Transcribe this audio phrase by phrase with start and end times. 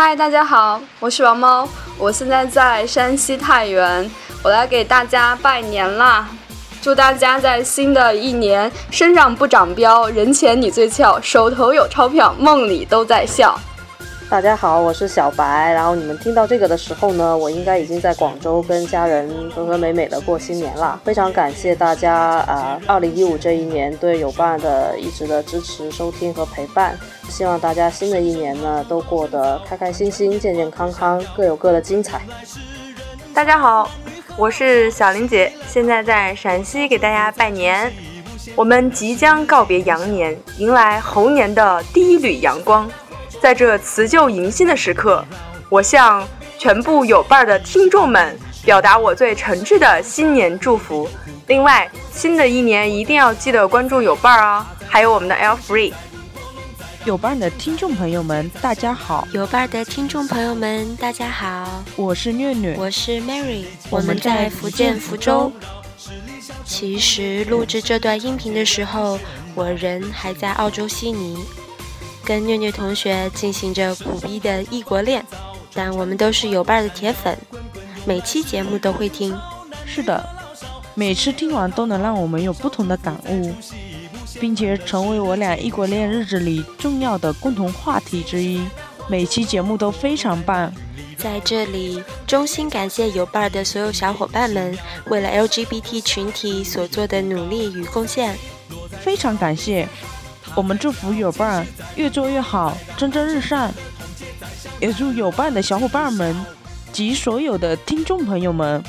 [0.00, 4.08] 嗨，大家好，我是王猫，我现在在山西太原，
[4.44, 6.28] 我来给大家拜年啦！
[6.80, 13.58] 祝大家在新的一年身上不长膘，人前你最俏，手头有钞票，梦里都在笑。
[14.30, 15.72] 大家好，我是小白。
[15.72, 21.00] 然后你们听到这个的时候呢，我应该已经在广州跟家人和和美美的过新年了。
[21.02, 26.94] 非常感谢大家啊，二零一五这一年对有伴的一直的支持、收听和陪伴。
[27.30, 32.20] 希望大家新的一年呢都过得开开心心、健健康康，各有各的精彩。
[33.32, 33.90] 大家好，
[34.36, 37.90] 我是小林姐，现在在陕西给大家拜年。
[38.54, 42.88] 我们即将告别羊年，迎来猴年的第一缕阳光。
[43.40, 45.24] 在这辞旧迎新的时刻，
[45.68, 46.26] 我向
[46.58, 51.08] 全部有伴儿的听众们表达我最诚挚的新年祝福。
[51.46, 55.92] 另外，新的一年一定要记得关注有伴儿啊，还有我们的 L Free。
[57.04, 59.26] 有伴的听众朋友们，大家好！
[59.32, 61.82] 有伴的听众朋友们，大家好！
[61.96, 65.50] 我是虐虐，我是 Mary，我们在福建福州。
[66.64, 69.18] 其实录制这段音频的时候，
[69.54, 71.38] 我人还在澳洲悉尼。
[72.28, 75.24] 跟虐虐同学进行着苦逼的异国恋，
[75.72, 77.34] 但我们都是有伴的铁粉，
[78.04, 79.34] 每期节目都会听。
[79.86, 80.22] 是的，
[80.94, 83.54] 每次听完都能让我们有不同的感悟，
[84.38, 88.60] 并且成为我俩异国恋日子里重要的共同话题之一。
[89.08, 90.70] 每期节目都非常棒，
[91.16, 98.36] 在这里衷心感谢有伴儿的所有小伙伴们为了 LGBT 群体所做的努力与贡献，
[99.00, 99.88] 非常感谢。
[100.54, 103.70] 我们祝福有伴越做越好，蒸蒸日上。
[104.80, 106.34] 也祝有伴的小伙伴们
[106.92, 108.82] 及所有的听众朋友们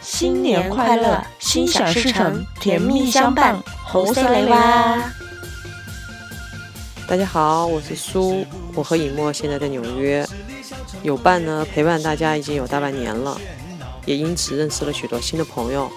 [0.00, 4.96] 新年快乐，心想事成，甜蜜相伴，猴塞雷哇！
[7.06, 10.26] 大家好，我是苏，我和尹墨现在在纽约。
[11.02, 13.40] 有伴呢，陪伴大家已经有大半年了，
[14.04, 15.90] 也因此认识了许多新的朋友。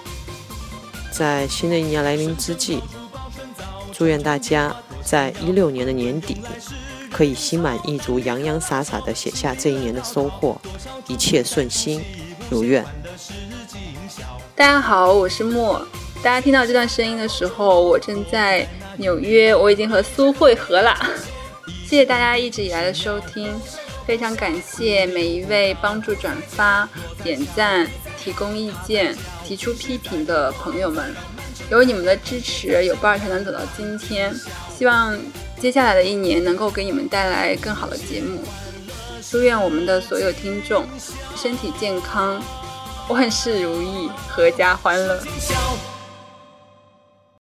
[1.10, 2.82] 在新的一年来临之际，
[3.92, 4.74] 祝愿大家。
[5.04, 6.40] 在一六年的年底，
[7.10, 10.56] 可以心满意足、洋洋洒洒地写下这一年的收获，
[11.08, 12.00] 一切顺心
[12.48, 12.84] 如愿。
[14.54, 15.84] 大家好，我是莫。
[16.22, 18.64] 大家听到这段声音的时候，我正在
[18.96, 20.96] 纽约，我已经和苏会合了。
[21.84, 23.52] 谢谢大家一直以来的收听，
[24.06, 26.88] 非常感谢每一位帮助转发、
[27.24, 31.12] 点赞、提供意见、提出批评的朋友们。
[31.72, 34.30] 有你们的支持，有伴儿才能走到今天。
[34.76, 35.18] 希望
[35.58, 38.42] 接下来的一年能够给你们带来更好的节目。
[39.30, 40.84] 祝愿我们的所有听众
[41.34, 42.42] 身体健康，
[43.08, 45.18] 万事如意，阖家欢乐。